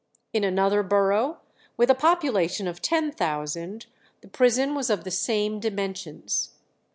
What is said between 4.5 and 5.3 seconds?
was of the